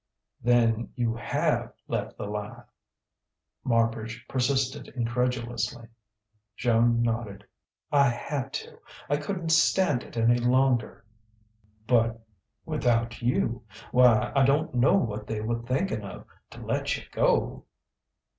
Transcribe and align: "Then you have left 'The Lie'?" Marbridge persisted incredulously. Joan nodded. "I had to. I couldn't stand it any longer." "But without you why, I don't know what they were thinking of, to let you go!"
"Then 0.41 0.91
you 0.95 1.13
have 1.15 1.73
left 1.87 2.17
'The 2.17 2.25
Lie'?" 2.25 2.63
Marbridge 3.63 4.27
persisted 4.27 4.87
incredulously. 4.87 5.89
Joan 6.57 7.03
nodded. 7.03 7.45
"I 7.91 8.09
had 8.09 8.51
to. 8.53 8.79
I 9.11 9.17
couldn't 9.17 9.51
stand 9.51 10.01
it 10.01 10.17
any 10.17 10.39
longer." 10.39 11.05
"But 11.85 12.19
without 12.65 13.21
you 13.21 13.63
why, 13.91 14.31
I 14.35 14.43
don't 14.43 14.73
know 14.73 14.95
what 14.95 15.27
they 15.27 15.39
were 15.39 15.61
thinking 15.61 16.01
of, 16.01 16.25
to 16.49 16.65
let 16.65 16.97
you 16.97 17.03
go!" 17.11 17.65